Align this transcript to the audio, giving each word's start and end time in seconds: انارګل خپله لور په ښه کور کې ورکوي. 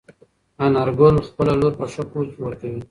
انارګل 0.65 1.15
خپله 1.27 1.53
لور 1.59 1.73
په 1.79 1.85
ښه 1.93 2.03
کور 2.11 2.25
کې 2.31 2.39
ورکوي. 2.41 2.79